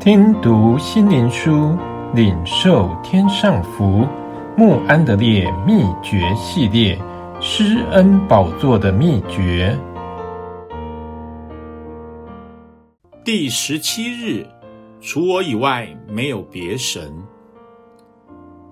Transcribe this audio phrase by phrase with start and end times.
[0.00, 1.76] 听读心灵书，
[2.14, 4.08] 领受天上福。
[4.56, 6.98] 穆安德烈秘诀系列：
[7.38, 9.78] 施恩宝座的秘诀。
[13.22, 14.46] 第十七日，
[15.02, 17.12] 除我以外没有别神。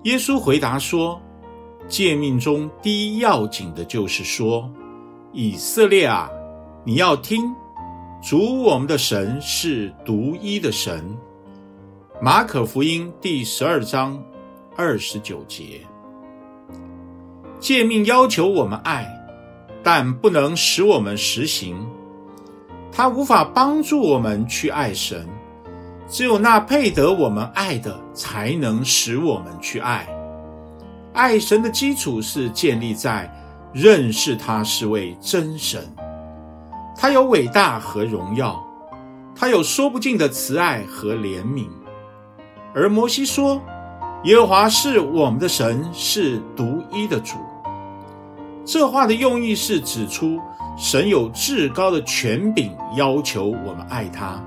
[0.05, 1.21] 耶稣回答说
[1.87, 4.67] ：“诫命中第一要紧的就是说，
[5.31, 6.27] 以色列啊，
[6.83, 7.43] 你要听。”
[8.21, 11.01] 主我们的神是独一的神。
[12.21, 14.21] 马可福音第十二章
[14.75, 15.79] 二十九节。
[17.61, 19.07] 诫命要求我们爱，
[19.81, 21.77] 但不能使我们实行。
[22.91, 25.25] 它无法帮助我们去爱神，
[26.09, 30.05] 只有那配得我们爱的，才能使我们去爱。
[31.13, 33.33] 爱神的基础是建立在
[33.71, 35.81] 认识他是位真神。
[37.01, 38.61] 他有伟大和荣耀，
[39.33, 41.69] 他有说不尽的慈爱和怜悯。
[42.75, 43.61] 而摩西说
[44.25, 47.37] ：“耶和华是我们的神，是独一的主。”
[48.65, 50.41] 这话的用意是指出
[50.77, 54.43] 神有至高的权柄，要求我们爱他。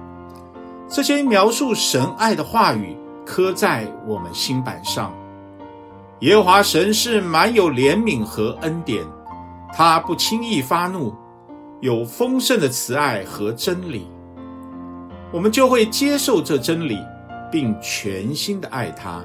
[0.87, 2.95] 这些描述神爱的话语
[3.25, 5.11] 刻在我们心版上。
[6.21, 9.03] 耶和华神是满有怜悯和恩典，
[9.73, 11.15] 他不轻易发怒。
[11.83, 14.07] 有丰盛的慈爱和真理，
[15.33, 16.97] 我们就会接受这真理，
[17.51, 19.21] 并全心的爱他。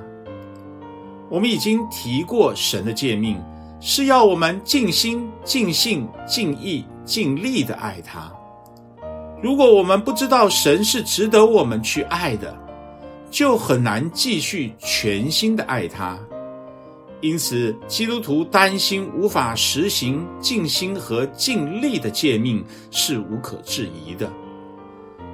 [1.29, 3.39] 我们已经提过，神的诫命
[3.79, 8.33] 是要我们尽心、尽性、尽意、尽力的爱他。
[9.39, 12.57] 如果我们不知道神是值得我们去爱的，
[13.29, 16.17] 就很难继续全心的爱他。
[17.19, 24.31] 因此，基督徒担心无法实行尽心和尽力的诫命是无可置疑的，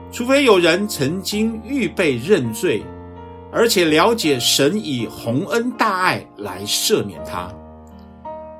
[0.09, 2.81] 除非有人曾经预备认罪，
[3.51, 7.53] 而且了解神以宏恩大爱来赦免他，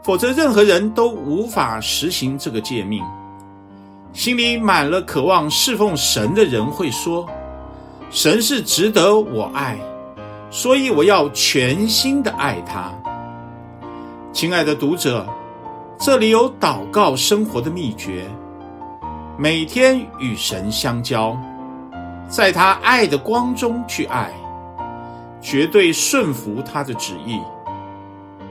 [0.04, 3.02] 否则任何人都无法实行这个诫命。
[4.12, 7.26] 心里满了渴望侍奉神的人会说
[8.12, 9.80] ：“神是值得我爱，
[10.52, 12.94] 所以我要全心的爱他。”
[14.34, 15.28] 亲爱的读者，
[16.00, 18.26] 这里有祷告生活的秘诀：
[19.38, 21.38] 每天与神相交，
[22.28, 24.34] 在他爱的光中去爱，
[25.40, 27.40] 绝对顺服他的旨意，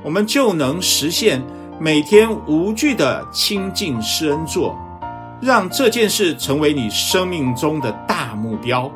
[0.05, 1.43] 我们就能实现
[1.81, 4.79] 每天无惧的亲近施恩座，
[5.41, 8.89] 让这件事成为你生命中的大目标。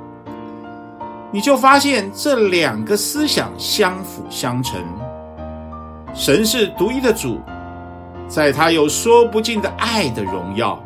[1.32, 4.80] 你就发现这两个思想相辅相成。
[6.18, 7.42] 神是独一的主，
[8.26, 10.82] 在他有说不尽的爱的荣耀，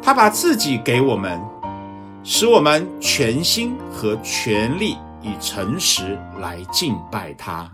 [0.00, 1.40] 他把自己给我们，
[2.22, 7.68] 使我们全心和全力以诚实来敬拜他。